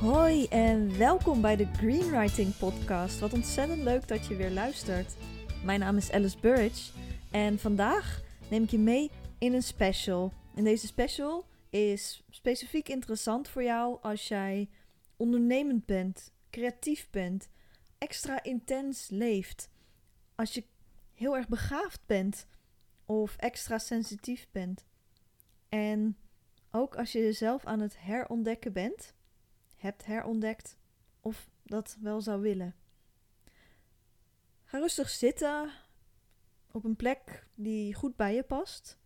Hoi 0.00 0.46
en 0.46 0.98
welkom 0.98 1.40
bij 1.40 1.56
de 1.56 1.66
Greenwriting 1.66 2.56
Podcast. 2.56 3.18
Wat 3.18 3.32
ontzettend 3.32 3.82
leuk 3.82 4.08
dat 4.08 4.26
je 4.26 4.36
weer 4.36 4.50
luistert. 4.50 5.16
Mijn 5.64 5.80
naam 5.80 5.96
is 5.96 6.12
Alice 6.12 6.38
Burridge 6.38 6.92
en 7.30 7.58
vandaag 7.58 8.22
neem 8.50 8.62
ik 8.62 8.70
je 8.70 8.78
mee 8.78 9.10
in 9.38 9.54
een 9.54 9.62
special. 9.62 10.32
En 10.54 10.64
deze 10.64 10.86
special 10.86 11.44
is 11.70 12.22
specifiek 12.30 12.88
interessant 12.88 13.48
voor 13.48 13.62
jou 13.62 13.98
als 14.02 14.28
jij 14.28 14.68
ondernemend 15.16 15.86
bent, 15.86 16.32
creatief 16.50 17.10
bent, 17.10 17.48
extra 17.98 18.42
intens 18.42 19.08
leeft. 19.08 19.70
Als 20.34 20.54
je 20.54 20.64
heel 21.14 21.36
erg 21.36 21.48
begaafd 21.48 22.00
bent 22.06 22.46
of 23.06 23.36
extra 23.36 23.78
sensitief 23.78 24.48
bent. 24.50 24.84
En 25.68 26.16
ook 26.70 26.96
als 26.96 27.12
je 27.12 27.18
jezelf 27.18 27.64
aan 27.64 27.80
het 27.80 27.96
herontdekken 27.98 28.72
bent, 28.72 29.14
hebt 29.80 30.06
herontdekt 30.06 30.76
of 31.20 31.50
dat 31.62 31.96
wel 32.00 32.20
zou 32.20 32.40
willen. 32.40 32.74
Ga 34.64 34.78
rustig 34.78 35.08
zitten 35.08 35.70
op 36.70 36.84
een 36.84 36.96
plek 36.96 37.46
die 37.54 37.94
goed 37.94 38.16
bij 38.16 38.34
je 38.34 38.42
past, 38.42 38.98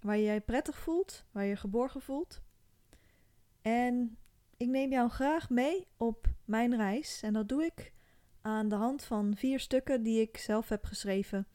waar 0.00 0.16
je 0.16 0.32
je 0.32 0.40
prettig 0.40 0.78
voelt, 0.78 1.24
waar 1.30 1.42
je 1.42 1.48
je 1.48 1.56
geborgen 1.56 2.02
voelt. 2.02 2.42
En 3.62 4.18
ik 4.56 4.68
neem 4.68 4.90
jou 4.90 5.08
graag 5.08 5.50
mee 5.50 5.86
op 5.96 6.28
mijn 6.44 6.76
reis 6.76 7.22
en 7.22 7.32
dat 7.32 7.48
doe 7.48 7.64
ik 7.64 7.92
aan 8.40 8.68
de 8.68 8.74
hand 8.74 9.04
van 9.04 9.36
vier 9.36 9.60
stukken 9.60 10.02
die 10.02 10.20
ik 10.20 10.36
zelf 10.36 10.68
heb 10.68 10.84
geschreven. 10.84 11.46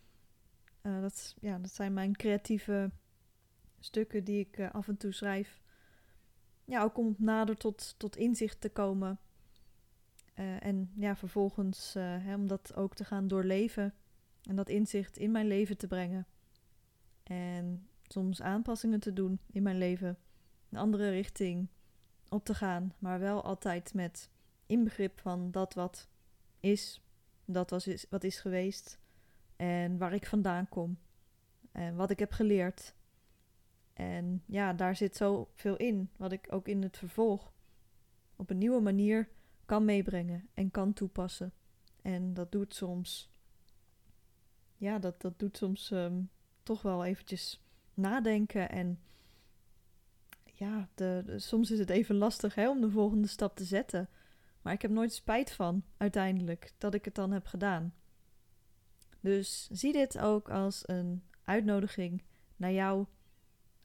Uh, 0.82 1.02
dat, 1.02 1.36
ja, 1.40 1.58
dat 1.58 1.74
zijn 1.74 1.94
mijn 1.94 2.16
creatieve 2.16 2.92
stukken 3.80 4.24
die 4.24 4.40
ik 4.40 4.58
uh, 4.58 4.72
af 4.72 4.88
en 4.88 4.98
toe 4.98 5.12
schrijf. 5.12 5.63
Ja, 6.66 6.84
ook 6.84 6.98
om 6.98 7.16
nader 7.18 7.58
tot, 7.58 7.96
tot 7.98 8.16
inzicht 8.16 8.62
te 8.62 8.70
komen. 8.70 9.20
Uh, 10.40 10.66
en 10.66 10.92
ja, 10.96 11.16
vervolgens 11.16 11.94
hè, 11.94 12.36
om 12.36 12.48
dat 12.48 12.76
ook 12.76 12.96
te 12.96 13.04
gaan 13.04 13.28
doorleven. 13.28 13.94
En 14.44 14.56
dat 14.56 14.70
inzicht 14.70 15.18
in 15.18 15.32
mijn 15.32 15.48
leven 15.48 15.78
te 15.78 15.88
brengen. 15.88 16.28
En 17.24 17.88
soms 18.08 18.42
aanpassingen 18.42 19.00
te 19.00 19.14
doen 19.14 19.40
in 19.52 19.64
mijn 19.64 19.78
leven. 19.78 20.18
Een 20.70 20.78
andere 20.78 21.10
richting 21.10 21.68
op 22.30 22.46
te 22.46 22.54
gaan. 22.54 22.94
Maar 23.00 23.20
wel 23.20 23.44
altijd 23.44 23.94
met 23.94 24.30
inbegrip 24.66 25.20
van 25.20 25.52
dat 25.52 25.74
wat 25.74 26.08
is. 26.60 27.02
Dat 27.46 27.70
was 27.70 27.88
is, 27.88 28.06
wat 28.10 28.24
is 28.24 28.40
geweest. 28.40 29.00
En 29.56 29.98
waar 29.98 30.14
ik 30.14 30.26
vandaan 30.26 30.70
kom. 30.70 30.98
En 31.72 31.96
wat 31.96 32.10
ik 32.10 32.20
heb 32.20 32.32
geleerd. 32.32 32.94
En 33.94 34.44
ja, 34.46 34.74
daar 34.74 34.96
zit 34.96 35.16
zoveel 35.16 35.78
in. 35.78 36.10
Wat 36.16 36.32
ik 36.32 36.48
ook 36.50 36.68
in 36.68 36.82
het 36.82 36.98
vervolg 36.98 37.54
op 38.36 38.50
een 38.50 38.58
nieuwe 38.58 38.82
manier 38.82 39.30
kan 39.66 39.86
meebrengen 39.86 40.48
en 40.54 40.72
kan 40.72 40.94
toepassen. 40.94 41.54
En 42.02 42.34
dat 42.34 42.52
doet 42.52 42.76
soms. 42.76 43.30
Ja, 44.78 45.00
dat, 45.00 45.22
dat 45.22 45.40
doet 45.40 45.58
soms 45.58 45.92
um, 45.92 46.30
toch 46.64 46.82
wel 46.82 47.06
eventjes 47.06 47.64
nadenken. 47.94 48.70
En 48.70 49.00
ja, 50.44 50.90
soms 51.38 51.72
is 51.72 51.80
het 51.80 51.90
even 51.90 52.16
lastig 52.16 52.56
hè, 52.56 52.70
om 52.70 52.82
de 52.82 52.90
volgende 52.90 53.28
stap 53.28 53.56
te 53.56 53.64
zetten. 53.64 54.10
Maar 54.62 54.74
ik 54.74 54.82
heb 54.82 54.92
nooit 54.92 55.14
spijt 55.14 55.52
van 55.52 55.84
uiteindelijk 55.98 56.74
dat 56.78 56.94
ik 56.94 57.06
het 57.06 57.16
dan 57.16 57.32
heb 57.32 57.46
gedaan. 57.46 57.94
Dus 59.20 59.68
zie 59.72 59.94
dit 59.94 60.20
ook 60.20 60.50
als 60.50 60.88
een 60.88 61.24
uitnodiging 61.44 62.24
naar 62.56 62.72
jou 62.72 63.06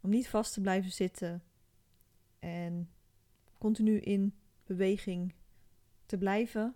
om 0.00 0.10
niet 0.10 0.28
vast 0.28 0.52
te 0.52 0.60
blijven 0.60 0.92
zitten 0.92 1.42
en 2.38 2.90
continu 3.58 3.98
in 4.00 4.34
beweging 4.64 5.34
te 6.06 6.18
blijven, 6.18 6.74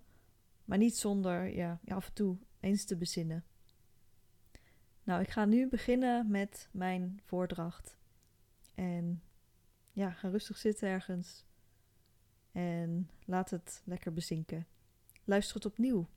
maar 0.65 0.78
niet 0.78 0.97
zonder 0.97 1.55
ja, 1.55 1.81
af 1.87 2.06
en 2.06 2.12
toe 2.12 2.38
eens 2.60 2.84
te 2.84 2.97
bezinnen. 2.97 3.44
Nou, 5.05 5.21
ik 5.21 5.28
ga 5.28 5.44
nu 5.44 5.69
beginnen 5.69 6.31
met 6.31 6.69
mijn 6.72 7.21
voordracht. 7.25 7.97
En 8.75 9.22
ja, 9.93 10.10
ga 10.10 10.28
rustig 10.28 10.56
zitten 10.56 10.89
ergens. 10.89 11.44
En 12.53 13.10
laat 13.25 13.50
het 13.50 13.83
lekker 13.84 14.12
bezinken. 14.12 14.66
Luister 15.25 15.54
het 15.54 15.65
opnieuw. 15.65 16.09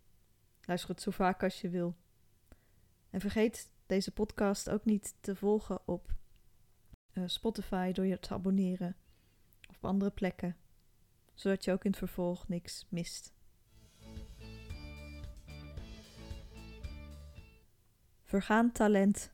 Luister 0.61 0.89
het 0.89 1.01
zo 1.01 1.11
vaak 1.11 1.43
als 1.43 1.61
je 1.61 1.69
wil. 1.69 1.95
En 3.09 3.19
vergeet 3.19 3.69
deze 3.85 4.11
podcast 4.11 4.69
ook 4.69 4.85
niet 4.85 5.15
te 5.19 5.35
volgen 5.35 5.87
op 5.87 6.14
uh, 7.15 7.23
Spotify 7.27 7.91
door 7.91 8.05
je 8.05 8.19
te 8.19 8.33
abonneren. 8.33 8.95
Of 9.69 9.75
op 9.75 9.85
andere 9.85 10.11
plekken. 10.11 10.57
Zodat 11.33 11.63
je 11.63 11.71
ook 11.71 11.83
in 11.83 11.89
het 11.89 11.99
vervolg 11.99 12.47
niks 12.47 12.85
mist. 12.89 13.33
Vergaan 18.23 18.71
talent. 18.71 19.33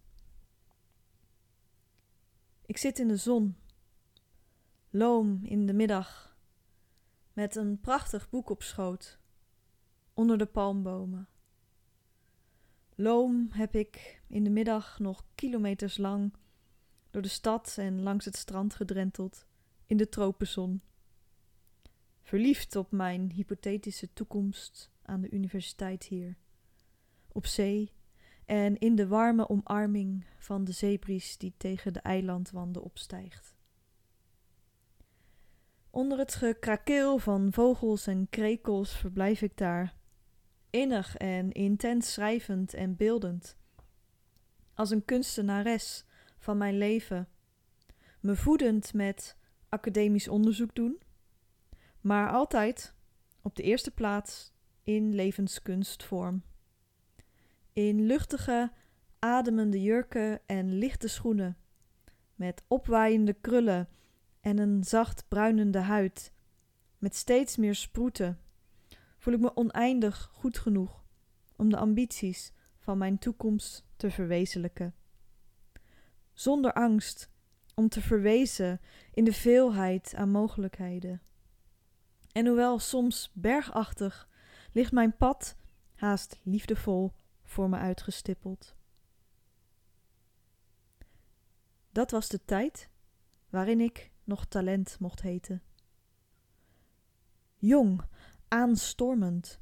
Ik 2.65 2.77
zit 2.77 2.99
in 2.99 3.07
de 3.07 3.17
zon. 3.17 3.55
Loom 4.89 5.39
in 5.43 5.65
de 5.65 5.73
middag. 5.73 6.37
Met 7.33 7.55
een 7.55 7.79
prachtig 7.79 8.29
boek 8.29 8.49
op 8.49 8.63
schoot. 8.63 9.19
Onder 10.13 10.37
de 10.37 10.45
palmbomen. 10.45 11.29
Loom 12.95 13.47
heb 13.51 13.75
ik 13.75 14.21
in 14.27 14.43
de 14.43 14.49
middag 14.49 14.99
nog 14.99 15.25
kilometers 15.35 15.97
lang 15.97 16.33
door 17.11 17.21
de 17.21 17.27
stad 17.27 17.75
en 17.77 18.01
langs 18.01 18.25
het 18.25 18.35
strand 18.35 18.73
gedrenteld 18.75 19.45
in 19.85 19.97
de 19.97 20.09
tropenzon. 20.09 20.81
Verliefd 22.21 22.75
op 22.75 22.91
mijn 22.91 23.31
hypothetische 23.31 24.13
toekomst 24.13 24.91
aan 25.01 25.21
de 25.21 25.29
universiteit 25.29 26.03
hier. 26.03 26.37
Op 27.27 27.45
zee 27.45 27.91
en 28.45 28.77
in 28.77 28.95
de 28.95 29.07
warme 29.07 29.49
omarming 29.49 30.25
van 30.37 30.63
de 30.63 30.71
zeebries 30.71 31.37
die 31.37 31.53
tegen 31.57 31.93
de 31.93 31.99
eilandwanden 31.99 32.83
opstijgt. 32.83 33.55
Onder 35.89 36.17
het 36.17 36.35
gekrakeel 36.35 37.17
van 37.17 37.53
vogels 37.53 38.07
en 38.07 38.27
krekels 38.29 38.97
verblijf 38.97 39.41
ik 39.41 39.57
daar, 39.57 39.95
innig 40.69 41.17
en 41.17 41.51
intens 41.51 42.13
schrijvend 42.13 42.73
en 42.73 42.95
beeldend, 42.95 43.57
als 44.73 44.89
een 44.89 45.05
kunstenares 45.05 46.05
van 46.41 46.57
mijn 46.57 46.77
leven, 46.77 47.27
me 48.19 48.35
voedend 48.35 48.93
met 48.93 49.37
academisch 49.69 50.27
onderzoek 50.27 50.75
doen, 50.75 51.01
maar 51.99 52.29
altijd 52.29 52.95
op 53.41 53.55
de 53.55 53.63
eerste 53.63 53.91
plaats 53.91 54.53
in 54.83 55.15
levenskunstvorm. 55.15 56.43
In 57.73 58.05
luchtige, 58.05 58.71
ademende 59.19 59.81
jurken 59.81 60.41
en 60.45 60.77
lichte 60.77 61.07
schoenen, 61.07 61.57
met 62.35 62.63
opwaaiende 62.67 63.33
krullen 63.33 63.89
en 64.39 64.57
een 64.57 64.83
zacht 64.83 65.25
bruinende 65.27 65.79
huid, 65.79 66.33
met 66.97 67.15
steeds 67.15 67.57
meer 67.57 67.75
sproeten, 67.75 68.39
voel 69.17 69.33
ik 69.33 69.39
me 69.39 69.55
oneindig 69.55 70.29
goed 70.33 70.57
genoeg 70.57 71.03
om 71.55 71.69
de 71.69 71.77
ambities 71.77 72.53
van 72.77 72.97
mijn 72.97 73.17
toekomst 73.17 73.85
te 73.95 74.11
verwezenlijken. 74.11 74.95
Zonder 76.41 76.73
angst 76.73 77.29
om 77.75 77.89
te 77.89 78.01
verwezen 78.01 78.81
in 79.13 79.23
de 79.23 79.33
veelheid 79.33 80.15
aan 80.15 80.29
mogelijkheden. 80.29 81.21
En 82.31 82.45
hoewel 82.45 82.79
soms 82.79 83.31
bergachtig, 83.33 84.29
ligt 84.71 84.91
mijn 84.91 85.17
pad 85.17 85.55
haast 85.95 86.39
liefdevol 86.43 87.11
voor 87.43 87.69
me 87.69 87.77
uitgestippeld. 87.77 88.75
Dat 91.91 92.11
was 92.11 92.29
de 92.29 92.45
tijd 92.45 92.89
waarin 93.49 93.79
ik 93.79 94.11
nog 94.23 94.45
talent 94.45 94.99
mocht 94.99 95.21
heten. 95.21 95.63
Jong, 97.57 98.01
aanstormend, 98.47 99.59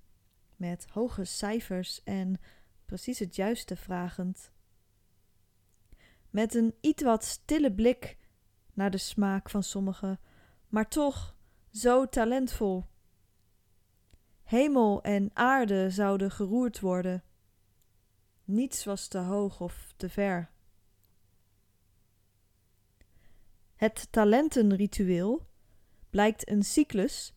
met 0.55 0.87
hoge 0.89 1.23
cijfers 1.23 2.03
en 2.03 2.39
precies 2.85 3.19
het 3.19 3.35
juiste 3.35 3.75
vragend. 3.75 4.51
Met 6.29 6.55
een 6.55 6.75
iets 6.81 7.03
wat 7.03 7.23
stille 7.23 7.73
blik 7.73 8.17
naar 8.73 8.91
de 8.91 8.97
smaak 8.97 9.49
van 9.49 9.63
sommigen, 9.63 10.19
maar 10.67 10.87
toch 10.87 11.35
zo 11.71 12.05
talentvol. 12.05 12.85
Hemel 14.43 15.01
en 15.01 15.29
aarde 15.33 15.89
zouden 15.89 16.31
geroerd 16.31 16.79
worden. 16.79 17.23
Niets 18.43 18.83
was 18.83 19.07
te 19.07 19.17
hoog 19.17 19.61
of 19.61 19.93
te 19.97 20.09
ver. 20.09 20.51
Het 23.75 24.07
talentenritueel 24.11 25.47
blijkt 26.09 26.49
een 26.49 26.63
cyclus 26.63 27.33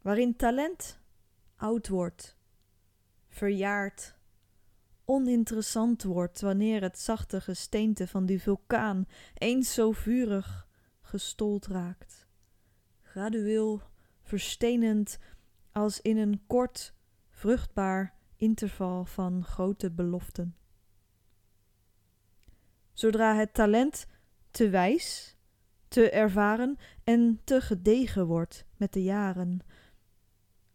waarin 0.00 0.36
talent 0.36 1.00
oud 1.56 1.88
wordt, 1.88 2.36
verjaart, 3.28 4.15
oninteressant 5.06 6.02
wordt 6.02 6.40
wanneer 6.40 6.82
het 6.82 6.98
zachte 6.98 7.40
gesteente 7.40 8.06
van 8.06 8.26
die 8.26 8.42
vulkaan 8.42 9.06
eens 9.34 9.74
zo 9.74 9.92
vurig 9.92 10.68
gestold 11.00 11.66
raakt, 11.66 12.26
gradueel 13.02 13.82
verstenend 14.22 15.18
als 15.72 16.00
in 16.00 16.16
een 16.16 16.42
kort, 16.46 16.94
vruchtbaar 17.30 18.14
interval 18.36 19.04
van 19.04 19.44
grote 19.44 19.90
beloften. 19.90 20.56
Zodra 22.92 23.34
het 23.34 23.54
talent 23.54 24.06
te 24.50 24.68
wijs, 24.68 25.36
te 25.88 26.10
ervaren 26.10 26.78
en 27.04 27.40
te 27.44 27.60
gedegen 27.60 28.26
wordt 28.26 28.66
met 28.76 28.92
de 28.92 29.02
jaren, 29.02 29.60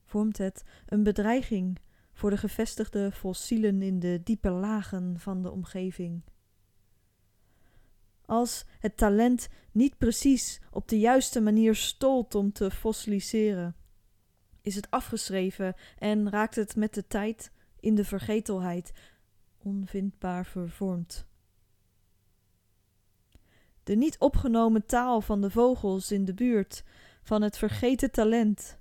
vormt 0.04 0.38
het 0.38 0.64
een 0.86 1.04
bedreiging 1.04 1.80
voor 2.22 2.30
de 2.30 2.38
gevestigde 2.38 3.12
fossielen 3.12 3.82
in 3.82 4.00
de 4.00 4.22
diepe 4.24 4.50
lagen 4.50 5.20
van 5.20 5.42
de 5.42 5.52
omgeving. 5.52 6.22
Als 8.26 8.66
het 8.80 8.98
talent 8.98 9.48
niet 9.72 9.98
precies 9.98 10.62
op 10.72 10.88
de 10.88 11.00
juiste 11.00 11.42
manier 11.42 11.76
stolt 11.76 12.36
om 12.36 12.52
te 12.52 12.72
fossiliseren, 12.72 13.76
is 14.62 14.76
het 14.76 14.90
afgeschreven 14.90 15.76
en 15.98 16.30
raakt 16.30 16.56
het 16.56 16.76
met 16.76 16.94
de 16.94 17.08
tijd 17.08 17.52
in 17.80 17.96
de 17.96 18.06
vergetelheid 18.06 18.92
onvindbaar 19.58 20.46
vervormd. 20.46 21.28
De 23.84 23.96
niet 23.96 24.18
opgenomen 24.20 24.86
taal 24.86 25.22
van 25.22 25.42
de 25.42 25.50
vogels 25.50 26.12
in 26.12 26.26
de 26.26 26.34
buurt, 26.34 26.84
van 27.24 27.42
het 27.42 27.58
vergeten 27.58 28.12
talent. 28.12 28.80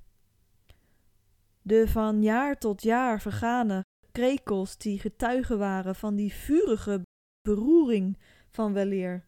De 1.62 1.88
van 1.88 2.22
jaar 2.22 2.58
tot 2.58 2.82
jaar 2.82 3.20
vergane 3.20 3.84
krekels 4.12 4.76
die 4.76 4.98
getuigen 4.98 5.58
waren 5.58 5.94
van 5.94 6.14
die 6.14 6.32
vurige 6.32 7.02
beroering 7.42 8.18
van 8.50 8.72
weleer. 8.72 9.26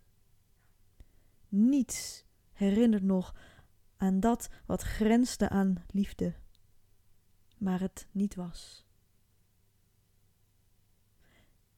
Niets 1.49 2.25
herinnert 2.53 3.03
nog 3.03 3.35
aan 3.97 4.21
dat 4.21 4.49
wat 4.67 4.83
grensde 4.83 5.49
aan 5.49 5.85
liefde, 5.91 6.35
maar 7.59 7.81
het 7.81 8.07
niet 8.11 8.35
was. 8.35 8.87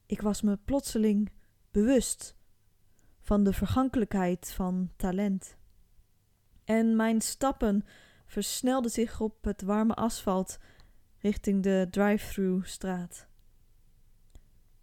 Ik 0.07 0.21
was 0.21 0.43
me 0.43 0.57
plotseling 0.57 1.33
bewust 1.71 2.37
van 3.21 3.45
de 3.45 3.53
vergankelijkheid 3.53 4.53
van 4.53 4.91
talent. 4.97 5.57
En 6.65 6.97
mijn 6.97 7.21
stappen 7.21 7.85
versnelden 8.27 8.91
zich 8.91 9.21
op 9.21 9.45
het 9.45 9.63
warme 9.63 9.95
asfalt 9.95 10.59
richting 11.19 11.63
de 11.63 11.87
drive-through 11.91 12.67
straat. 12.67 13.29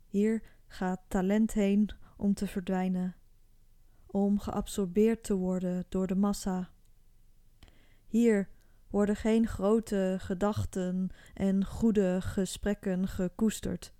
Hier 0.07 0.43
gaat 0.67 1.01
talent 1.07 1.53
heen 1.53 1.89
om 2.17 2.33
te 2.33 2.47
verdwijnen, 2.47 3.15
om 4.05 4.39
geabsorbeerd 4.39 5.23
te 5.23 5.35
worden 5.35 5.85
door 5.89 6.07
de 6.07 6.15
massa. 6.15 6.69
Hier 8.07 8.49
worden 8.89 9.15
geen 9.15 9.47
grote 9.47 10.15
gedachten 10.19 11.09
en 11.33 11.65
goede 11.65 12.21
gesprekken 12.21 13.07
gekoesterd. 13.07 13.93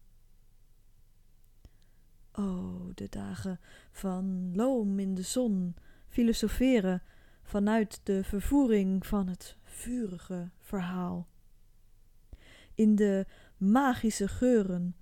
Oh, 2.31 2.89
de 2.93 3.09
dagen 3.09 3.59
van 3.91 4.55
loom 4.55 4.99
in 4.99 5.15
de 5.15 5.21
zon, 5.21 5.75
filosoferen 6.07 7.03
vanuit 7.41 7.99
de 8.03 8.23
vervoering 8.23 9.05
van 9.05 9.27
het 9.27 9.57
vurige 9.63 10.49
verhaal. 10.59 11.27
In 12.75 12.95
de 12.95 13.25
magische 13.57 14.27
geuren 14.27 14.95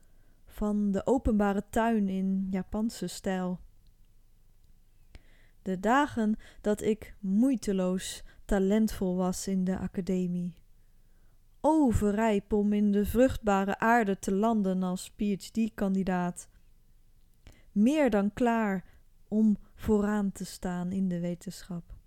van 0.45 0.91
de 0.91 1.05
openbare 1.05 1.63
tuin 1.69 2.09
in 2.09 2.47
Japanse 2.49 3.07
stijl. 3.07 3.59
De 5.61 5.79
dagen 5.79 6.35
dat 6.61 6.81
ik 6.81 7.15
moeiteloos 7.19 8.23
talentvol 8.45 9.15
was 9.15 9.47
in 9.47 9.63
de 9.63 9.77
academie. 9.77 10.57
Overrijp 11.61 12.53
om 12.53 12.73
in 12.73 12.91
de 12.91 13.05
vruchtbare 13.05 13.79
aarde 13.79 14.19
te 14.19 14.33
landen 14.33 14.83
als 14.83 15.11
PhD-kandidaat 15.11 16.47
meer 17.71 18.09
dan 18.09 18.33
klaar 18.33 18.85
om 19.27 19.57
vooraan 19.75 20.31
te 20.31 20.45
staan 20.45 20.91
in 20.91 21.07
de 21.07 21.19
wetenschap. 21.19 21.98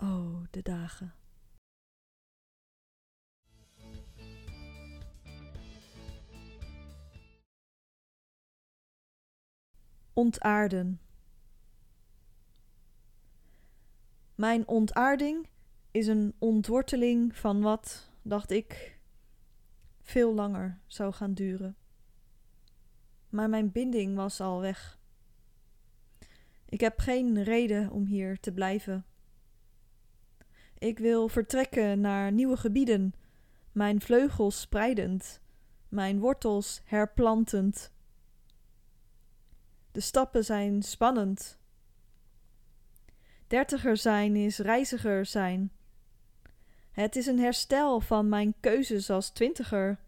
Oh, 0.00 0.42
de 0.50 0.62
dagen. 0.62 1.14
Ontaarden. 10.12 11.00
Mijn 14.34 14.68
ontaarding 14.68 15.48
is 15.90 16.06
een 16.06 16.34
ontworteling 16.38 17.36
van 17.36 17.60
wat, 17.60 18.10
dacht 18.22 18.50
ik, 18.50 18.98
veel 20.00 20.34
langer 20.34 20.80
zou 20.86 21.12
gaan 21.12 21.34
duren 21.34 21.76
maar 23.30 23.48
mijn 23.48 23.72
binding 23.72 24.16
was 24.16 24.40
al 24.40 24.60
weg. 24.60 24.98
Ik 26.68 26.80
heb 26.80 26.98
geen 26.98 27.42
reden 27.42 27.90
om 27.90 28.04
hier 28.04 28.40
te 28.40 28.52
blijven. 28.52 29.04
Ik 30.80 30.98
wil 30.98 31.28
vertrekken 31.28 32.00
naar 32.00 32.32
nieuwe 32.32 32.56
gebieden, 32.56 33.14
mijn 33.72 34.00
vleugels 34.00 34.60
spreidend, 34.60 35.40
mijn 35.88 36.18
wortels 36.18 36.80
herplantend. 36.84 37.92
De 39.92 40.00
stappen 40.00 40.44
zijn 40.44 40.82
spannend. 40.82 41.58
Dertiger 43.46 43.96
zijn 43.96 44.36
is 44.36 44.58
reiziger 44.58 45.26
zijn. 45.26 45.72
Het 46.90 47.16
is 47.16 47.26
een 47.26 47.38
herstel 47.38 48.00
van 48.00 48.28
mijn 48.28 48.54
keuzes 48.60 49.10
als 49.10 49.30
twintiger. 49.30 49.98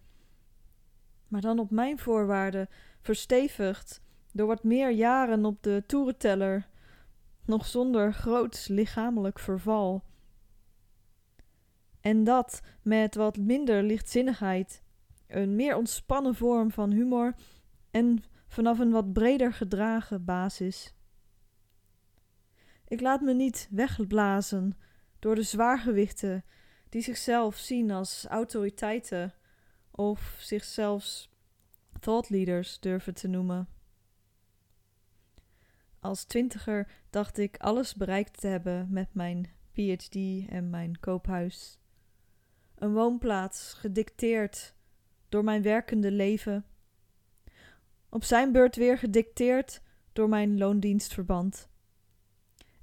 Maar 1.28 1.40
dan 1.40 1.58
op 1.58 1.70
mijn 1.70 1.98
voorwaarden, 1.98 2.68
verstevigd 3.00 4.00
door 4.32 4.46
wat 4.46 4.64
meer 4.64 4.90
jaren 4.90 5.44
op 5.44 5.62
de 5.62 5.82
toerenteller, 5.86 6.68
nog 7.44 7.66
zonder 7.66 8.12
groot 8.12 8.66
lichamelijk 8.68 9.38
verval. 9.38 10.02
En 12.02 12.24
dat 12.24 12.60
met 12.82 13.14
wat 13.14 13.36
minder 13.36 13.82
lichtzinnigheid, 13.82 14.82
een 15.26 15.56
meer 15.56 15.76
ontspannen 15.76 16.34
vorm 16.34 16.70
van 16.70 16.90
humor 16.90 17.34
en 17.90 18.24
vanaf 18.48 18.78
een 18.78 18.90
wat 18.90 19.12
breder 19.12 19.52
gedragen 19.52 20.24
basis. 20.24 20.94
Ik 22.88 23.00
laat 23.00 23.20
me 23.20 23.34
niet 23.34 23.68
wegblazen 23.70 24.78
door 25.18 25.34
de 25.34 25.42
zwaargewichten 25.42 26.44
die 26.88 27.02
zichzelf 27.02 27.56
zien 27.56 27.90
als 27.90 28.26
autoriteiten 28.28 29.34
of 29.90 30.36
zichzelf 30.38 31.28
thought 32.00 32.30
leaders 32.30 32.80
durven 32.80 33.14
te 33.14 33.28
noemen. 33.28 33.68
Als 36.00 36.24
twintiger 36.24 36.88
dacht 37.10 37.38
ik 37.38 37.56
alles 37.56 37.94
bereikt 37.94 38.40
te 38.40 38.46
hebben 38.46 38.88
met 38.90 39.14
mijn 39.14 39.50
PhD 39.72 40.16
en 40.48 40.70
mijn 40.70 41.00
koophuis. 41.00 41.78
Een 42.82 42.92
woonplaats 42.92 43.72
gedicteerd 43.72 44.74
door 45.28 45.44
mijn 45.44 45.62
werkende 45.62 46.10
leven. 46.10 46.64
Op 48.08 48.24
zijn 48.24 48.52
beurt 48.52 48.76
weer 48.76 48.98
gedicteerd 48.98 49.82
door 50.12 50.28
mijn 50.28 50.58
loondienstverband. 50.58 51.68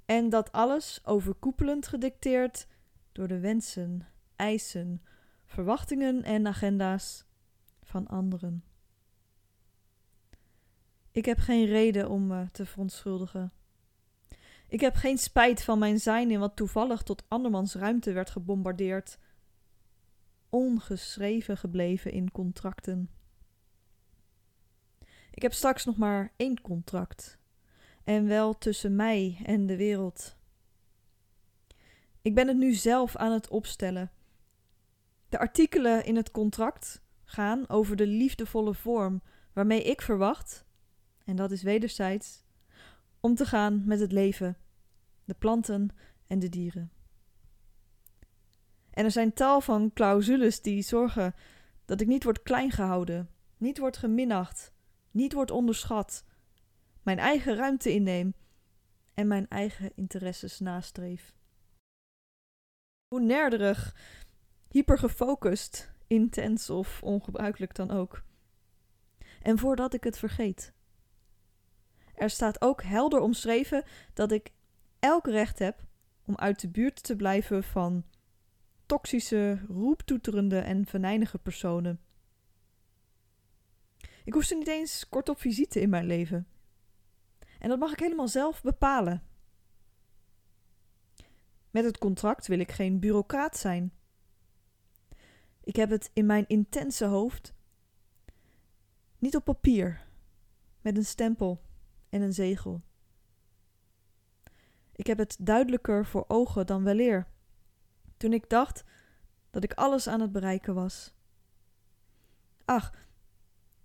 En 0.04 0.28
dat 0.28 0.52
alles 0.52 1.00
overkoepelend 1.04 1.86
gedicteerd 1.86 2.66
door 3.12 3.28
de 3.28 3.38
wensen, 3.38 4.08
eisen, 4.36 5.02
verwachtingen 5.46 6.22
en 6.22 6.46
agenda's 6.46 7.24
van 7.82 8.06
anderen. 8.06 8.64
Ik 11.10 11.24
heb 11.24 11.38
geen 11.38 11.66
reden 11.66 12.08
om 12.08 12.26
me 12.26 12.50
te 12.50 12.66
verontschuldigen. 12.66 13.52
Ik 14.68 14.80
heb 14.80 14.94
geen 14.94 15.18
spijt 15.18 15.62
van 15.62 15.78
mijn 15.78 16.00
zijn 16.00 16.30
in 16.30 16.40
wat 16.40 16.56
toevallig 16.56 17.02
tot 17.02 17.24
andermans 17.28 17.74
ruimte 17.74 18.12
werd 18.12 18.30
gebombardeerd. 18.30 19.18
Ongeschreven 20.50 21.56
gebleven 21.56 22.12
in 22.12 22.30
contracten. 22.30 23.10
Ik 25.30 25.42
heb 25.42 25.52
straks 25.52 25.84
nog 25.84 25.96
maar 25.96 26.32
één 26.36 26.60
contract. 26.60 27.38
En 28.04 28.26
wel 28.26 28.58
tussen 28.58 28.96
mij 28.96 29.38
en 29.44 29.66
de 29.66 29.76
wereld. 29.76 30.36
Ik 32.22 32.34
ben 32.34 32.48
het 32.48 32.56
nu 32.56 32.72
zelf 32.72 33.16
aan 33.16 33.32
het 33.32 33.48
opstellen. 33.48 34.10
De 35.28 35.38
artikelen 35.38 36.04
in 36.04 36.16
het 36.16 36.30
contract 36.30 37.02
gaan 37.24 37.68
over 37.68 37.96
de 37.96 38.06
liefdevolle 38.06 38.74
vorm 38.74 39.22
waarmee 39.52 39.82
ik 39.82 40.02
verwacht 40.02 40.64
en 41.30 41.36
dat 41.36 41.50
is 41.50 41.62
wederzijds, 41.62 42.42
om 43.20 43.34
te 43.34 43.44
gaan 43.44 43.82
met 43.84 44.00
het 44.00 44.12
leven, 44.12 44.56
de 45.24 45.34
planten 45.34 45.88
en 46.26 46.38
de 46.38 46.48
dieren. 46.48 46.92
En 48.90 49.04
er 49.04 49.10
zijn 49.10 49.32
tal 49.32 49.60
van 49.60 49.90
clausules 49.94 50.62
die 50.62 50.82
zorgen 50.82 51.34
dat 51.84 52.00
ik 52.00 52.06
niet 52.06 52.24
word 52.24 52.42
klein 52.42 52.70
gehouden, 52.70 53.30
niet 53.56 53.78
word 53.78 53.96
geminacht, 53.96 54.72
niet 55.10 55.32
word 55.32 55.50
onderschat, 55.50 56.24
mijn 57.02 57.18
eigen 57.18 57.56
ruimte 57.56 57.92
inneem 57.92 58.34
en 59.14 59.26
mijn 59.26 59.48
eigen 59.48 59.92
interesses 59.94 60.58
nastreef. 60.58 61.34
hoe 63.08 63.20
nerderig, 63.20 63.94
hypergefocust, 64.68 65.92
intens 66.06 66.70
of 66.70 67.02
ongebruikelijk 67.02 67.74
dan 67.74 67.90
ook. 67.90 68.22
En 69.42 69.58
voordat 69.58 69.94
ik 69.94 70.04
het 70.04 70.18
vergeet. 70.18 70.72
Er 72.14 72.30
staat 72.30 72.60
ook 72.60 72.82
helder 72.82 73.20
omschreven 73.20 73.84
dat 74.14 74.32
ik 74.32 74.52
elk 74.98 75.26
recht 75.26 75.58
heb 75.58 75.84
om 76.24 76.36
uit 76.36 76.60
de 76.60 76.68
buurt 76.68 77.02
te 77.02 77.16
blijven 77.16 77.64
van 77.64 78.04
toxische, 78.90 79.60
roeptoeterende 79.68 80.58
en 80.58 80.86
venijnige 80.86 81.38
personen. 81.38 82.00
Ik 84.24 84.32
hoef 84.32 84.44
ze 84.44 84.54
niet 84.54 84.68
eens 84.68 85.08
kort 85.08 85.28
op 85.28 85.40
visite 85.40 85.80
in 85.80 85.90
mijn 85.90 86.06
leven. 86.06 86.46
En 87.58 87.68
dat 87.68 87.78
mag 87.78 87.92
ik 87.92 87.98
helemaal 87.98 88.28
zelf 88.28 88.62
bepalen. 88.62 89.22
Met 91.70 91.84
het 91.84 91.98
contract 91.98 92.46
wil 92.46 92.58
ik 92.58 92.72
geen 92.72 93.00
bureaucraat 93.00 93.56
zijn. 93.56 93.92
Ik 95.60 95.76
heb 95.76 95.90
het 95.90 96.10
in 96.12 96.26
mijn 96.26 96.46
intense 96.46 97.04
hoofd 97.04 97.54
niet 99.18 99.36
op 99.36 99.44
papier, 99.44 100.06
met 100.80 100.96
een 100.96 101.04
stempel 101.04 101.62
en 102.08 102.22
een 102.22 102.32
zegel. 102.32 102.82
Ik 104.92 105.06
heb 105.06 105.18
het 105.18 105.36
duidelijker 105.40 106.06
voor 106.06 106.24
ogen 106.28 106.66
dan 106.66 106.84
weleer, 106.84 107.28
toen 108.20 108.32
ik 108.32 108.48
dacht 108.48 108.84
dat 109.50 109.64
ik 109.64 109.72
alles 109.72 110.06
aan 110.06 110.20
het 110.20 110.32
bereiken 110.32 110.74
was. 110.74 111.14
Ach, 112.64 112.94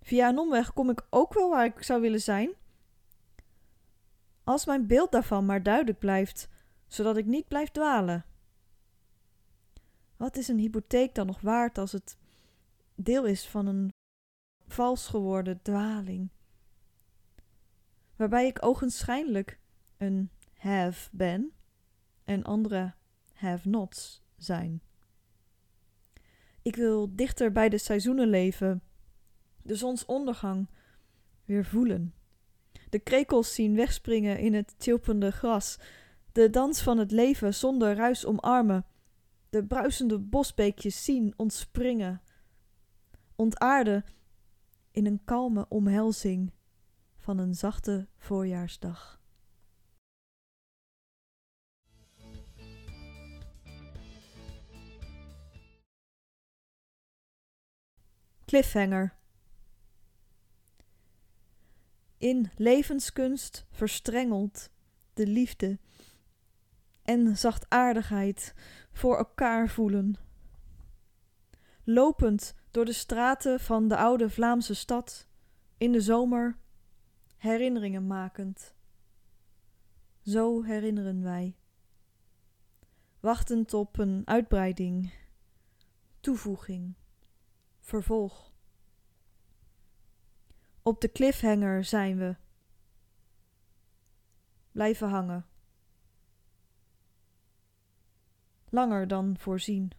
via 0.02 0.28
een 0.28 0.38
omweg 0.38 0.72
kom 0.72 0.90
ik 0.90 1.06
ook 1.10 1.34
wel 1.34 1.50
waar 1.50 1.64
ik 1.64 1.82
zou 1.82 2.00
willen 2.00 2.20
zijn. 2.20 2.50
Als 4.44 4.66
mijn 4.66 4.86
beeld 4.86 5.12
daarvan 5.12 5.46
maar 5.46 5.62
duidelijk 5.62 5.98
blijft, 5.98 6.48
zodat 6.86 7.16
ik 7.16 7.26
niet 7.26 7.48
blijf 7.48 7.70
dwalen. 7.70 8.24
Wat 10.16 10.36
is 10.36 10.48
een 10.48 10.58
hypotheek 10.58 11.14
dan 11.14 11.26
nog 11.26 11.40
waard 11.40 11.78
als 11.78 11.92
het 11.92 12.18
deel 12.94 13.24
is 13.24 13.46
van 13.48 13.66
een 13.66 13.92
vals 14.68 15.06
geworden 15.06 15.62
dwaling? 15.62 16.30
Waarbij 18.16 18.46
ik 18.46 18.64
ogenschijnlijk 18.64 19.58
een 19.96 20.30
have 20.54 21.08
ben 21.12 21.52
en 22.24 22.44
andere 22.44 22.94
have-nots 23.32 24.24
zijn. 24.46 24.82
Ik 26.62 26.76
wil 26.76 27.14
dichter 27.14 27.52
bij 27.52 27.68
de 27.68 27.78
seizoenen 27.78 28.28
leven, 28.28 28.82
de 29.62 29.74
zonsondergang 29.74 30.68
weer 31.44 31.64
voelen, 31.64 32.14
de 32.90 32.98
krekels 32.98 33.54
zien 33.54 33.74
wegspringen 33.74 34.38
in 34.38 34.54
het 34.54 34.74
chilpende 34.78 35.30
gras, 35.30 35.78
de 36.32 36.50
dans 36.50 36.82
van 36.82 36.98
het 36.98 37.10
leven 37.10 37.54
zonder 37.54 37.94
ruis 37.94 38.26
omarmen, 38.26 38.86
de 39.50 39.64
bruisende 39.64 40.18
bosbeekjes 40.18 41.04
zien 41.04 41.34
ontspringen, 41.36 42.22
ontaarden 43.36 44.04
in 44.90 45.06
een 45.06 45.24
kalme 45.24 45.66
omhelzing 45.68 46.52
van 47.16 47.38
een 47.38 47.54
zachte 47.54 48.08
voorjaarsdag. 48.16 49.20
Cliffhanger. 58.46 59.14
In 62.18 62.50
levenskunst 62.56 63.66
verstrengeld 63.70 64.70
de 65.14 65.26
liefde 65.26 65.78
en 67.02 67.36
zachtaardigheid 67.36 68.54
voor 68.92 69.16
elkaar 69.16 69.68
voelen. 69.68 70.16
Lopend 71.84 72.54
door 72.70 72.84
de 72.84 72.92
straten 72.92 73.60
van 73.60 73.88
de 73.88 73.96
oude 73.96 74.30
Vlaamse 74.30 74.74
stad, 74.74 75.28
in 75.76 75.92
de 75.92 76.00
zomer, 76.00 76.58
herinneringen 77.36 78.06
makend. 78.06 78.74
Zo 80.22 80.62
herinneren 80.62 81.22
wij. 81.22 81.56
Wachtend 83.20 83.74
op 83.74 83.98
een 83.98 84.22
uitbreiding, 84.24 85.12
toevoeging, 86.20 86.94
vervolg. 87.86 88.52
Op 90.82 91.00
de 91.00 91.12
cliffhanger 91.12 91.84
zijn 91.84 92.18
we. 92.18 92.36
Blijven 94.72 95.08
hangen. 95.08 95.46
langer 98.68 99.08
dan 99.08 99.36
voorzien. 99.38 99.90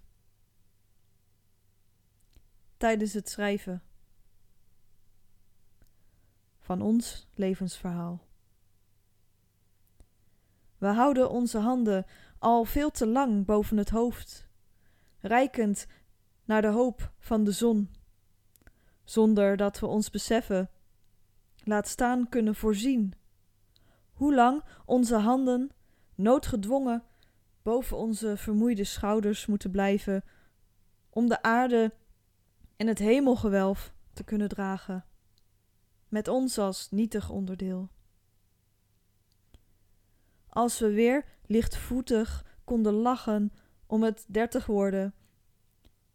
Tijdens 2.77 3.13
het 3.13 3.29
schrijven 3.29 3.83
van 6.59 6.81
ons 6.81 7.27
levensverhaal. 7.33 8.25
We 10.77 10.87
houden 10.87 11.29
onze 11.29 11.57
handen 11.57 12.05
al 12.39 12.63
veel 12.63 12.91
te 12.91 13.07
lang 13.07 13.45
boven 13.45 13.77
het 13.77 13.89
hoofd, 13.89 14.47
reikend 15.19 15.87
naar 16.47 16.61
de 16.61 16.67
hoop 16.67 17.11
van 17.19 17.43
de 17.43 17.51
zon, 17.51 17.89
zonder 19.03 19.57
dat 19.57 19.79
we 19.79 19.85
ons 19.85 20.09
beseffen, 20.09 20.69
laat 21.63 21.87
staan 21.87 22.29
kunnen 22.29 22.55
voorzien, 22.55 23.13
hoe 24.13 24.35
lang 24.35 24.63
onze 24.85 25.15
handen, 25.15 25.71
noodgedwongen, 26.15 27.03
boven 27.61 27.97
onze 27.97 28.37
vermoeide 28.37 28.83
schouders 28.83 29.45
moeten 29.45 29.71
blijven 29.71 30.23
om 31.09 31.27
de 31.27 31.41
aarde 31.41 31.93
en 32.75 32.87
het 32.87 32.99
hemelgewelf 32.99 33.93
te 34.13 34.23
kunnen 34.23 34.49
dragen, 34.49 35.05
met 36.07 36.27
ons 36.27 36.57
als 36.57 36.91
nietig 36.91 37.29
onderdeel. 37.29 37.89
Als 40.49 40.79
we 40.79 40.91
weer 40.91 41.25
lichtvoetig 41.45 42.45
konden 42.63 42.93
lachen 42.93 43.51
om 43.85 44.03
het 44.03 44.25
dertig 44.27 44.65
worden, 44.65 45.13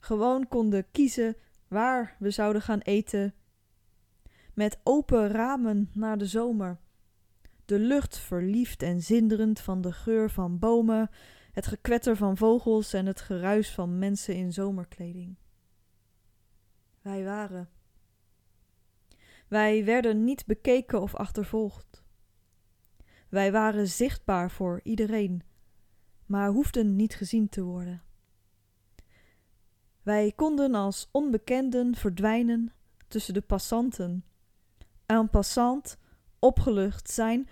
gewoon 0.04 0.48
konden 0.48 0.90
kiezen 0.90 1.36
waar 1.68 2.16
we 2.18 2.30
zouden 2.30 2.62
gaan 2.62 2.78
eten, 2.78 3.34
met 4.54 4.80
open 4.82 5.28
ramen 5.28 5.90
naar 5.92 6.18
de 6.18 6.26
zomer, 6.26 6.80
de 7.64 7.78
lucht 7.78 8.18
verliefd 8.18 8.82
en 8.82 9.02
zinderend 9.02 9.60
van 9.60 9.80
de 9.80 9.92
geur 9.92 10.30
van 10.30 10.58
bomen 10.58 11.10
het 11.52 11.66
gekwetter 11.66 12.16
van 12.16 12.36
vogels 12.36 12.92
en 12.92 13.06
het 13.06 13.20
geruis 13.20 13.70
van 13.70 13.98
mensen 13.98 14.34
in 14.34 14.52
zomerkleding. 14.52 15.36
Wij 17.00 17.24
waren. 17.24 17.70
Wij 19.48 19.84
werden 19.84 20.24
niet 20.24 20.46
bekeken 20.46 21.00
of 21.00 21.14
achtervolgd. 21.14 22.04
Wij 23.28 23.52
waren 23.52 23.88
zichtbaar 23.88 24.50
voor 24.50 24.80
iedereen, 24.82 25.42
maar 26.26 26.48
hoefden 26.48 26.96
niet 26.96 27.14
gezien 27.14 27.48
te 27.48 27.62
worden. 27.62 28.02
Wij 30.02 30.32
konden 30.36 30.74
als 30.74 31.08
onbekenden 31.12 31.94
verdwijnen 31.94 32.72
tussen 33.08 33.34
de 33.34 33.40
passanten, 33.40 34.24
en 35.06 35.30
passant 35.30 35.98
opgelucht 36.38 37.10
zijn 37.10 37.48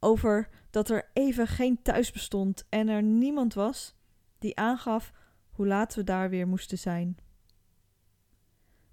over 0.00 0.48
dat 0.70 0.90
er 0.90 1.10
even 1.12 1.46
geen 1.46 1.82
thuis 1.82 2.12
bestond 2.12 2.64
en 2.68 2.88
er 2.88 3.02
niemand 3.02 3.54
was 3.54 3.94
die 4.38 4.56
aangaf 4.56 5.12
hoe 5.50 5.66
laat 5.66 5.94
we 5.94 6.04
daar 6.04 6.30
weer 6.30 6.48
moesten 6.48 6.78
zijn. 6.78 7.16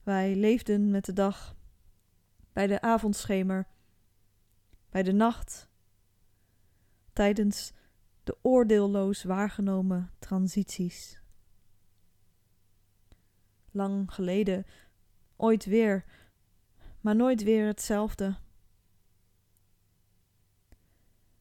Wij 0.04 0.36
leefden 0.36 0.92
met 0.92 1.06
de 1.06 1.14
dag, 1.14 1.56
bij 2.54 2.68
de 2.68 2.82
avondschemer, 2.82 3.68
bij 4.90 5.04
de 5.04 5.12
nacht, 5.12 5.70
tijdens 7.14 7.74
de 8.24 8.38
oordeelloos 8.42 9.24
waargenomen 9.24 10.12
transities. 10.20 11.19
Lang 13.80 14.14
geleden, 14.14 14.66
ooit 15.36 15.66
weer, 15.66 16.06
maar 17.02 17.16
nooit 17.16 17.44
weer 17.44 17.68
hetzelfde. 17.68 18.38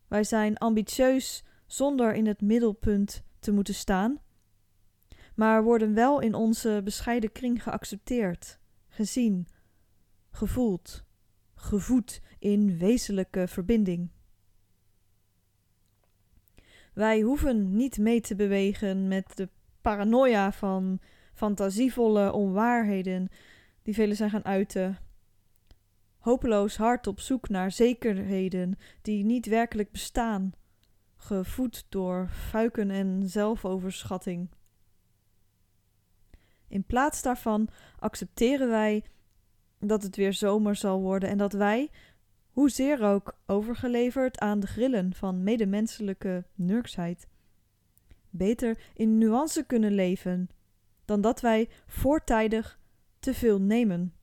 Wij 0.08 0.24
zijn 0.24 0.58
ambitieus 0.58 1.44
zonder 1.66 2.14
in 2.14 2.26
het 2.26 2.40
middelpunt 2.40 3.22
te 3.38 3.52
moeten 3.52 3.74
staan, 3.74 4.20
maar 5.34 5.62
worden 5.62 5.94
wel 5.94 6.20
in 6.20 6.34
onze 6.34 6.80
bescheiden 6.84 7.32
kring 7.32 7.62
geaccepteerd, 7.62 8.58
gezien, 8.88 9.48
gevoeld, 10.30 11.04
gevoed 11.54 12.20
in 12.38 12.78
wezenlijke 12.78 13.48
verbinding. 13.48 14.10
Wij 16.92 17.20
hoeven 17.20 17.76
niet 17.76 17.98
mee 17.98 18.20
te 18.20 18.34
bewegen 18.36 19.08
met 19.08 19.36
de 19.36 19.48
paranoia 19.80 20.52
van 20.52 21.00
fantasievolle 21.38 22.32
onwaarheden 22.32 23.28
die 23.82 23.94
velen 23.94 24.16
zijn 24.16 24.30
gaan 24.30 24.44
uiten 24.44 24.98
hopeloos 26.18 26.76
hard 26.76 27.06
op 27.06 27.20
zoek 27.20 27.48
naar 27.48 27.72
zekerheden 27.72 28.78
die 29.02 29.24
niet 29.24 29.46
werkelijk 29.46 29.90
bestaan, 29.90 30.52
gevoed 31.16 31.86
door 31.88 32.28
fuiken 32.28 32.90
en 32.90 33.28
zelfoverschatting. 33.28 34.48
In 36.68 36.84
plaats 36.84 37.22
daarvan 37.22 37.68
accepteren 37.98 38.68
wij 38.68 39.04
dat 39.80 40.02
het 40.02 40.16
weer 40.16 40.32
zomer 40.32 40.76
zal 40.76 41.00
worden 41.00 41.28
en 41.28 41.38
dat 41.38 41.52
wij, 41.52 41.90
hoezeer 42.50 43.02
ook, 43.02 43.38
overgeleverd 43.46 44.38
aan 44.38 44.60
de 44.60 44.66
grillen 44.66 45.14
van 45.14 45.42
medemenselijke 45.42 46.44
nurksheid, 46.54 47.28
beter 48.30 48.78
in 48.94 49.18
nuance 49.18 49.64
kunnen 49.66 49.92
leven 49.92 50.48
dan 51.08 51.20
dat 51.20 51.40
wij 51.40 51.70
voortijdig 51.86 52.80
te 53.18 53.34
veel 53.34 53.60
nemen 53.60 54.14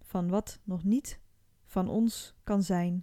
van 0.00 0.28
wat 0.28 0.60
nog 0.64 0.84
niet 0.84 1.20
van 1.64 1.88
ons 1.88 2.34
kan 2.44 2.62
zijn. 2.62 3.02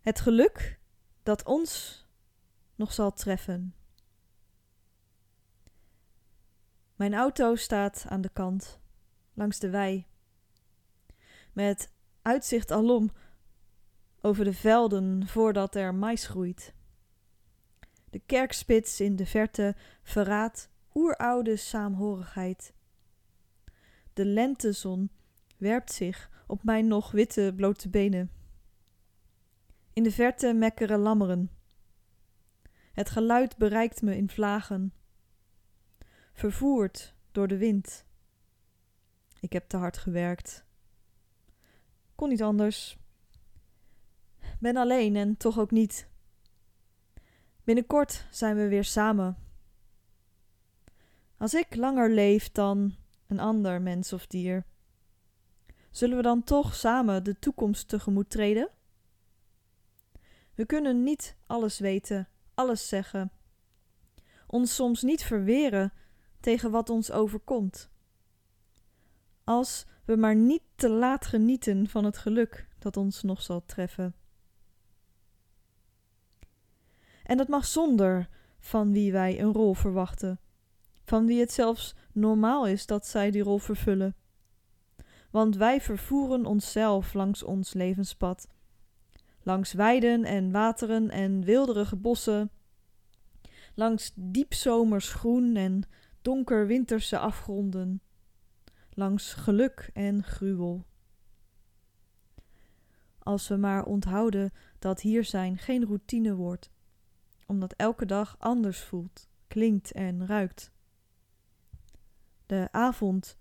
Het 0.00 0.20
geluk 0.20 0.80
dat 1.22 1.44
ons 1.44 2.04
nog 2.74 2.92
zal 2.92 3.12
treffen. 3.12 3.74
Mijn 6.96 7.14
auto 7.14 7.54
staat 7.54 8.04
aan 8.08 8.20
de 8.20 8.30
kant, 8.32 8.80
langs 9.34 9.58
de 9.58 9.70
wei, 9.70 10.06
met 11.52 11.92
uitzicht 12.22 12.70
alom 12.70 13.10
over 14.24 14.44
de 14.44 14.52
velden 14.52 15.26
voordat 15.26 15.74
er 15.74 15.94
mais 15.94 16.26
groeit. 16.26 16.74
De 18.10 18.18
kerkspits 18.18 19.00
in 19.00 19.16
de 19.16 19.26
verte 19.26 19.76
verraadt 20.02 20.70
oeroude 20.94 21.56
saamhorigheid. 21.56 22.74
De 24.12 24.24
lentezon 24.24 25.10
werpt 25.56 25.92
zich 25.92 26.30
op 26.46 26.64
mijn 26.64 26.86
nog 26.86 27.10
witte 27.10 27.52
blote 27.56 27.88
benen. 27.88 28.30
In 29.92 30.02
de 30.02 30.12
verte 30.12 30.52
mekkeren 30.52 30.98
lammeren. 30.98 31.50
Het 32.92 33.10
geluid 33.10 33.56
bereikt 33.56 34.02
me 34.02 34.16
in 34.16 34.30
vlagen, 34.30 34.92
vervoerd 36.32 37.14
door 37.32 37.48
de 37.48 37.56
wind. 37.56 38.04
Ik 39.40 39.52
heb 39.52 39.68
te 39.68 39.76
hard 39.76 39.96
gewerkt. 39.96 40.64
Kon 42.14 42.28
niet 42.28 42.42
anders. 42.42 43.02
Ben 44.64 44.76
alleen 44.76 45.16
en 45.16 45.36
toch 45.36 45.58
ook 45.58 45.70
niet. 45.70 46.08
Binnenkort 47.64 48.26
zijn 48.30 48.56
we 48.56 48.68
weer 48.68 48.84
samen. 48.84 49.36
Als 51.36 51.54
ik 51.54 51.74
langer 51.74 52.10
leef 52.10 52.52
dan 52.52 52.94
een 53.26 53.40
ander 53.40 53.82
mens 53.82 54.12
of 54.12 54.26
dier, 54.26 54.64
zullen 55.90 56.16
we 56.16 56.22
dan 56.22 56.44
toch 56.44 56.74
samen 56.74 57.24
de 57.24 57.38
toekomst 57.38 57.88
tegemoet 57.88 58.30
treden? 58.30 58.68
We 60.54 60.66
kunnen 60.66 61.02
niet 61.02 61.36
alles 61.46 61.78
weten, 61.78 62.28
alles 62.54 62.88
zeggen, 62.88 63.32
ons 64.46 64.74
soms 64.74 65.02
niet 65.02 65.22
verweren 65.22 65.92
tegen 66.40 66.70
wat 66.70 66.90
ons 66.90 67.10
overkomt. 67.10 67.90
Als 69.44 69.86
we 70.04 70.16
maar 70.16 70.36
niet 70.36 70.62
te 70.74 70.88
laat 70.88 71.26
genieten 71.26 71.88
van 71.88 72.04
het 72.04 72.18
geluk 72.18 72.68
dat 72.78 72.96
ons 72.96 73.22
nog 73.22 73.42
zal 73.42 73.64
treffen. 73.66 74.14
En 77.24 77.36
dat 77.36 77.48
mag 77.48 77.64
zonder 77.66 78.28
van 78.58 78.92
wie 78.92 79.12
wij 79.12 79.40
een 79.40 79.52
rol 79.52 79.74
verwachten, 79.74 80.40
van 81.04 81.26
wie 81.26 81.40
het 81.40 81.52
zelfs 81.52 81.94
normaal 82.12 82.66
is 82.66 82.86
dat 82.86 83.06
zij 83.06 83.30
die 83.30 83.42
rol 83.42 83.58
vervullen. 83.58 84.14
Want 85.30 85.56
wij 85.56 85.80
vervoeren 85.80 86.46
onszelf 86.46 87.14
langs 87.14 87.42
ons 87.42 87.72
levenspad, 87.72 88.48
langs 89.42 89.72
weiden 89.72 90.24
en 90.24 90.50
wateren 90.50 91.10
en 91.10 91.44
wilderige 91.44 91.96
bossen, 91.96 92.50
langs 93.74 94.12
diepzomers 94.14 95.12
groen 95.12 95.56
en 95.56 95.82
donker 96.22 96.66
winterse 96.66 97.18
afgronden, 97.18 98.00
langs 98.90 99.32
geluk 99.32 99.90
en 99.92 100.22
gruwel. 100.22 100.84
Als 103.18 103.48
we 103.48 103.56
maar 103.56 103.84
onthouden 103.84 104.52
dat 104.78 105.00
hier 105.00 105.24
zijn 105.24 105.58
geen 105.58 105.84
routine 105.84 106.34
wordt, 106.34 106.70
omdat 107.46 107.72
elke 107.72 108.06
dag 108.06 108.36
anders 108.38 108.80
voelt, 108.80 109.28
klinkt 109.46 109.92
en 109.92 110.26
ruikt. 110.26 110.72
De 112.46 112.68
avond, 112.70 113.38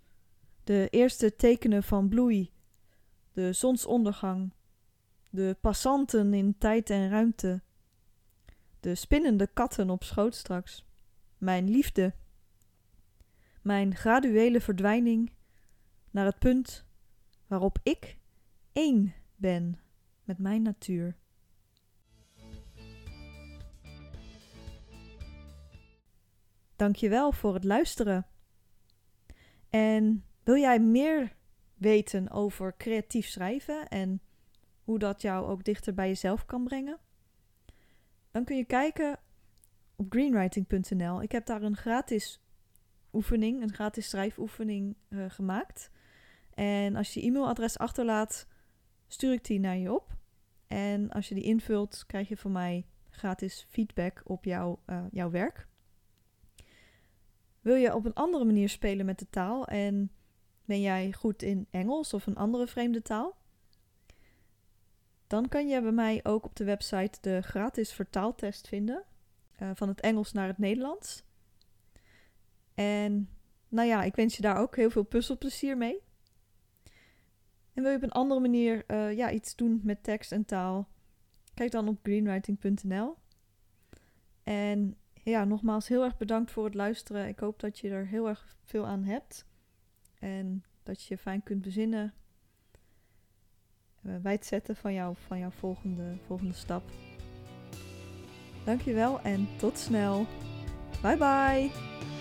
de 0.63 0.87
eerste 0.89 1.35
tekenen 1.35 1.83
van 1.83 2.09
bloei, 2.09 2.51
de 3.33 3.53
zonsondergang, 3.53 4.53
de 5.29 5.57
passanten 5.61 6.33
in 6.33 6.57
tijd 6.57 6.89
en 6.89 7.09
ruimte, 7.09 7.61
de 8.79 8.95
spinnende 8.95 9.47
katten 9.47 9.89
op 9.89 10.03
schoot 10.03 10.35
straks, 10.35 10.85
mijn 11.37 11.69
liefde, 11.69 12.13
mijn 13.61 13.95
graduele 13.95 14.61
verdwijning 14.61 15.31
naar 16.11 16.25
het 16.25 16.39
punt 16.39 16.85
waarop 17.47 17.79
ik 17.83 18.17
één 18.71 19.13
ben 19.35 19.79
met 20.23 20.37
mijn 20.37 20.61
natuur. 20.61 21.15
Dankjewel 26.83 27.31
voor 27.31 27.53
het 27.53 27.63
luisteren. 27.63 28.25
En 29.69 30.25
wil 30.43 30.57
jij 30.57 30.79
meer 30.79 31.35
weten 31.73 32.29
over 32.29 32.77
creatief 32.77 33.27
schrijven 33.27 33.87
en 33.87 34.21
hoe 34.83 34.99
dat 34.99 35.21
jou 35.21 35.47
ook 35.47 35.63
dichter 35.63 35.93
bij 35.93 36.07
jezelf 36.07 36.45
kan 36.45 36.63
brengen? 36.63 36.99
Dan 38.31 38.43
kun 38.43 38.57
je 38.57 38.65
kijken 38.65 39.19
op 39.95 40.05
greenwriting.nl. 40.09 41.21
Ik 41.21 41.31
heb 41.31 41.45
daar 41.45 41.61
een 41.61 41.75
gratis 41.75 42.43
oefening, 43.13 43.61
een 43.61 43.73
gratis 43.73 44.09
schrijfoefening 44.09 44.95
uh, 45.09 45.25
gemaakt. 45.27 45.91
En 46.53 46.95
als 46.95 47.13
je 47.13 47.19
je 47.19 47.27
e-mailadres 47.27 47.77
achterlaat, 47.77 48.47
stuur 49.07 49.33
ik 49.33 49.45
die 49.45 49.59
naar 49.59 49.77
je 49.77 49.93
op. 49.93 50.15
En 50.67 51.09
als 51.09 51.29
je 51.29 51.35
die 51.35 51.43
invult, 51.43 52.03
krijg 52.07 52.29
je 52.29 52.37
van 52.37 52.51
mij 52.51 52.85
gratis 53.09 53.65
feedback 53.69 54.21
op 54.23 54.45
jouw, 54.45 54.79
jouw 55.11 55.29
werk. 55.29 55.71
Wil 57.63 57.75
je 57.75 57.95
op 57.95 58.05
een 58.05 58.13
andere 58.13 58.45
manier 58.45 58.69
spelen 58.69 59.05
met 59.05 59.19
de 59.19 59.29
taal 59.29 59.65
en 59.67 60.11
ben 60.65 60.81
jij 60.81 61.13
goed 61.13 61.41
in 61.41 61.67
Engels 61.71 62.13
of 62.13 62.27
een 62.27 62.35
andere 62.35 62.67
vreemde 62.67 63.01
taal? 63.01 63.35
Dan 65.27 65.47
kan 65.47 65.67
je 65.67 65.81
bij 65.81 65.91
mij 65.91 66.19
ook 66.23 66.45
op 66.45 66.55
de 66.55 66.63
website 66.63 67.17
de 67.21 67.41
gratis 67.41 67.93
vertaaltest 67.93 68.67
vinden. 68.67 69.03
Uh, 69.61 69.71
van 69.73 69.87
het 69.87 70.01
Engels 70.01 70.31
naar 70.31 70.47
het 70.47 70.57
Nederlands. 70.57 71.23
En 72.73 73.29
nou 73.67 73.87
ja, 73.87 74.03
ik 74.03 74.15
wens 74.15 74.35
je 74.35 74.41
daar 74.41 74.57
ook 74.57 74.75
heel 74.75 74.89
veel 74.89 75.03
puzzelplezier 75.03 75.77
mee. 75.77 76.01
En 77.73 77.83
wil 77.83 77.91
je 77.91 77.97
op 77.97 78.03
een 78.03 78.11
andere 78.11 78.39
manier 78.39 78.83
uh, 78.87 79.17
ja, 79.17 79.31
iets 79.31 79.55
doen 79.55 79.81
met 79.83 80.03
tekst 80.03 80.31
en 80.31 80.45
taal? 80.45 80.87
Kijk 81.53 81.71
dan 81.71 81.87
op 81.87 81.99
greenwriting.nl. 82.03 83.15
En 84.43 84.97
ja, 85.23 85.43
nogmaals 85.43 85.87
heel 85.87 86.03
erg 86.03 86.17
bedankt 86.17 86.51
voor 86.51 86.65
het 86.65 86.73
luisteren. 86.73 87.27
Ik 87.27 87.39
hoop 87.39 87.59
dat 87.59 87.79
je 87.79 87.89
er 87.89 88.07
heel 88.07 88.27
erg 88.27 88.55
veel 88.63 88.85
aan 88.85 89.03
hebt. 89.03 89.45
En 90.19 90.63
dat 90.83 91.03
je 91.03 91.17
fijn 91.17 91.43
kunt 91.43 91.61
bezinnen 91.61 92.13
bij 94.01 94.31
het 94.31 94.45
zetten 94.45 94.75
van, 94.75 94.93
jou, 94.93 95.15
van 95.27 95.39
jouw 95.39 95.51
volgende, 95.51 96.17
volgende 96.25 96.53
stap. 96.53 96.83
Dankjewel 98.65 99.21
en 99.21 99.47
tot 99.57 99.77
snel. 99.77 100.25
Bye 101.01 101.17
bye. 101.17 102.12